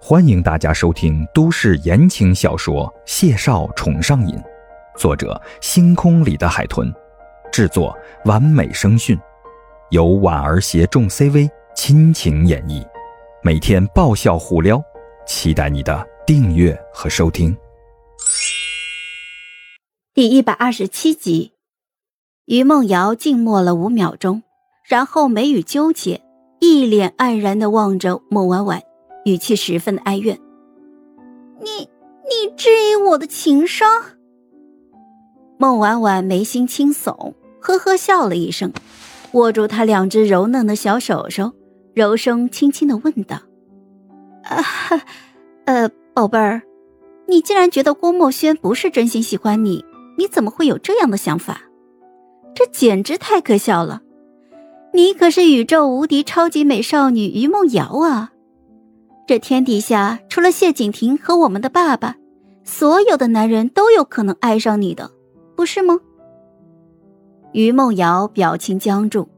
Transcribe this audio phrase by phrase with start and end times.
[0.00, 4.36] 欢迎大家收听都市言情小说《谢少宠上瘾》，
[4.98, 6.92] 作者：星空里的海豚，
[7.50, 7.96] 制作：
[8.26, 9.18] 完美声讯，
[9.90, 12.86] 由婉儿携众 CV 亲情演绎，
[13.42, 14.82] 每天爆笑互撩，
[15.26, 17.56] 期待你的订阅和收听。
[20.12, 21.52] 第一百二十七集，
[22.44, 24.42] 于梦瑶静默了五秒钟，
[24.86, 26.20] 然后眉宇纠结，
[26.60, 28.82] 一脸黯然的望着莫婉婉。
[29.24, 30.38] 语气十分的哀怨。
[31.60, 31.88] 你
[32.28, 33.88] 你质疑我的情商？
[35.58, 38.72] 孟婉婉眉心轻耸，呵呵笑了一声，
[39.32, 41.52] 握住他两只柔嫩的小手手，
[41.94, 43.38] 柔声轻轻的问道
[44.44, 44.62] ：“啊，
[45.64, 46.60] 呃，宝贝儿，
[47.28, 49.84] 你既然觉得郭墨轩不是真心喜欢你，
[50.18, 51.62] 你怎么会有这样的想法？
[52.54, 54.02] 这简直太可笑了！
[54.92, 58.32] 你可是宇宙无敌超级美少女于梦瑶啊！”
[59.26, 62.16] 这天底下，除了谢景亭和我们的爸爸，
[62.62, 65.10] 所有的男人都有可能爱上你的，
[65.56, 65.98] 不是吗？
[67.52, 69.28] 于梦瑶表情僵住，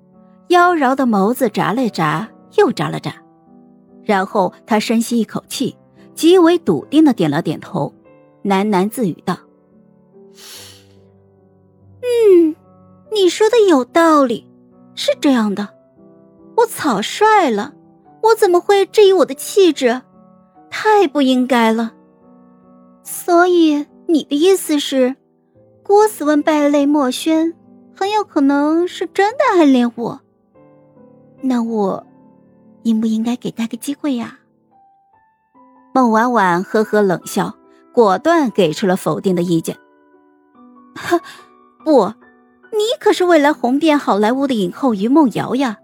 [0.48, 3.15] 妖娆的眸子眨了眨，又眨了眨，
[4.03, 5.77] 然后她深吸一口气，
[6.15, 7.95] 极为笃定的点了点头，
[8.43, 9.39] 喃喃自语道
[12.03, 12.56] ：“嗯，
[13.12, 14.48] 你说的有道理，
[14.97, 15.69] 是这样的，
[16.56, 17.75] 我草率了。”
[18.27, 20.03] 我怎么会质疑我的气质？
[20.71, 21.93] 太不应该了。
[23.05, 25.15] 所以你的意思是，
[25.85, 27.55] 郭斯文败类墨轩
[27.95, 30.21] 很有可能是真的暗恋我？
[31.41, 32.05] 那我
[32.83, 34.39] 应不应该给他个机会呀？
[35.95, 37.55] 孟婉婉呵呵冷笑，
[37.93, 39.77] 果断给出了否定的意见。
[41.85, 42.13] 不，
[42.73, 45.79] 你可是未来红遍好莱坞的影后于梦瑶呀。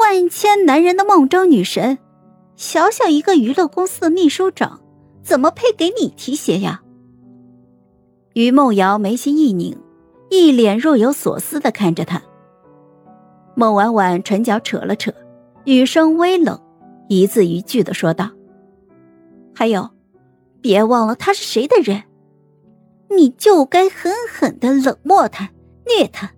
[0.00, 1.98] 万千男人的梦中女神，
[2.56, 4.80] 小小一个娱乐公司的秘书长，
[5.22, 6.80] 怎么配给你提鞋呀？
[8.32, 9.76] 于梦瑶眉心一拧，
[10.30, 12.22] 一脸若有所思的看着他。
[13.54, 15.12] 孟婉婉唇角扯了扯，
[15.64, 16.58] 语声微冷，
[17.08, 18.30] 一字一句的说道
[19.54, 19.90] ：“还有，
[20.62, 22.04] 别忘了他是谁的人，
[23.10, 25.50] 你就该狠狠的冷漠他，
[25.84, 26.30] 虐他。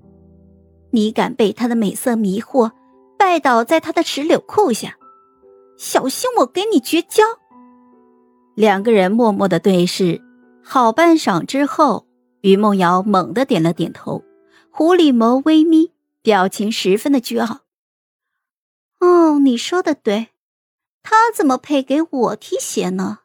[0.90, 2.72] 你敢被他的美色迷惑？”
[3.22, 4.98] 拜倒在他的石榴裤下，
[5.78, 7.22] 小心我跟你绝交。
[8.56, 10.20] 两个人默默的对视，
[10.60, 12.08] 好半晌之后，
[12.40, 14.24] 于梦瑶猛地点了点头，
[14.72, 17.60] 狐狸眸微眯，表情十分的倨傲。
[18.98, 20.30] 哦，你说的对，
[21.04, 23.20] 他怎么配给我提鞋呢？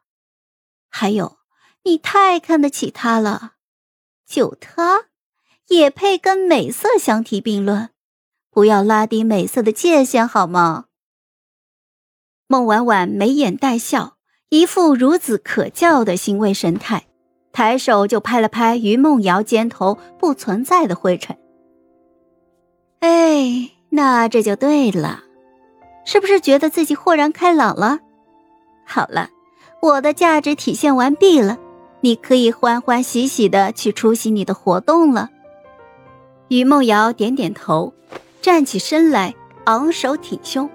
[0.89, 1.39] 还有，
[1.85, 3.53] 你太看得起他了，
[4.27, 5.07] 就他，
[5.69, 7.89] 也配跟美色相提并论？
[8.57, 10.85] 不要拉低美色的界限好吗？
[12.47, 14.17] 孟婉婉眉眼带笑，
[14.49, 17.05] 一副孺子可教的欣慰神态，
[17.51, 21.37] 抬手就拍了拍于梦瑶肩头不存在的灰尘。
[23.01, 25.25] 哎，那这就对了，
[26.03, 27.99] 是不是觉得自己豁然开朗了？
[28.87, 29.29] 好了，
[29.83, 31.59] 我的价值体现完毕了，
[32.01, 35.29] 你可以欢欢喜喜的去出席你的活动了。
[36.47, 37.93] 于梦瑶点点头。
[38.41, 39.33] 站起身来，
[39.65, 40.69] 昂首挺胸，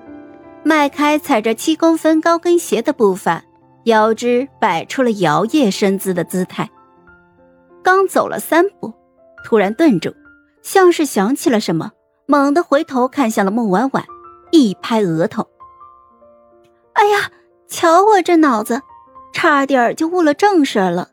[0.63, 3.43] 迈开踩着七公分高跟鞋的步伐，
[3.85, 6.69] 腰肢摆出了摇曳身姿的姿态。
[7.83, 8.93] 刚走了三步，
[9.45, 10.15] 突然顿住，
[10.63, 11.93] 像是想起了什么，
[12.27, 14.05] 猛地回头看向了孟婉婉，
[14.51, 15.49] 一拍额头
[16.93, 17.31] ：“哎呀，
[17.69, 18.83] 瞧我这脑子，
[19.33, 21.09] 差点就误了正事了。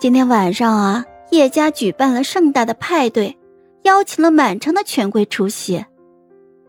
[0.00, 3.38] 今天晚上啊，叶家举办了盛大的派对。”
[3.84, 5.84] 邀请了满城的权贵出席，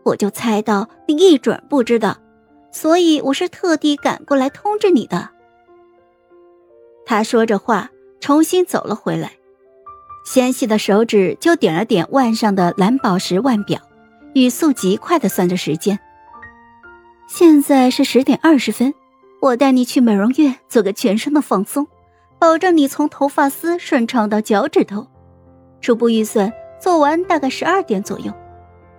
[0.04, 2.18] 我就猜到你一准不知道，
[2.70, 5.30] 所以我是特地赶过来通知你的。
[7.06, 7.90] 他说着话，
[8.20, 9.32] 重新走了回来，
[10.26, 13.80] 纤细的手指就点了点腕上的蓝宝石腕表，
[14.34, 15.98] 语速极快的算着时间。
[17.26, 18.92] 现在是十点二十分，
[19.40, 21.86] 我带你去美容院做个全身的放松，
[22.38, 25.06] 保证你从头发丝顺畅到脚趾头。
[25.80, 26.52] 初步预算。
[26.86, 28.32] 做完大概十二点左右，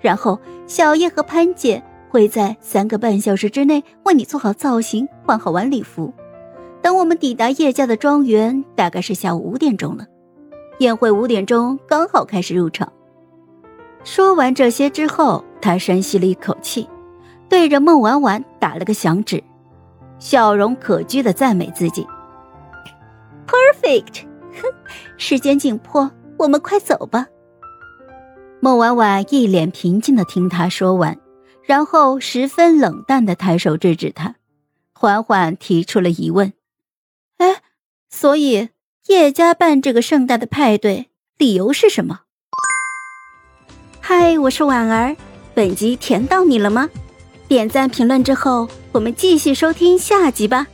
[0.01, 0.38] 然后
[0.68, 6.13] 小叶和潘姐会在三个半小时之内为你做好造型、换好晚礼服。
[6.81, 10.06] 等我们抵达叶家的庄园，大概是下午五点钟了。
[10.80, 12.92] 宴会五点钟刚好开始入场。
[14.04, 16.90] 说完这些之后，他深吸了一口气，
[17.48, 19.42] 对着孟婉婉打了个响指，
[20.19, 22.06] 笑容可掬的赞美自己
[23.48, 24.24] ：“Perfect。”
[24.62, 24.68] 哼，
[25.16, 27.25] 时间紧迫，我们快走吧。
[28.59, 31.18] 孟婉婉一脸平静的听他说完，
[31.63, 34.36] 然后十分冷淡的抬手制止他，
[34.94, 36.54] 缓缓提出了疑问
[37.38, 37.62] ：“哎，
[38.09, 38.69] 所以
[39.07, 42.21] 叶家办这个盛大的派对，理由是什么？”
[44.01, 45.15] 嗨，我是婉儿，
[45.54, 46.89] 本集甜到你了吗？
[47.48, 50.65] 点赞评论之后，我们继续收听下集吧。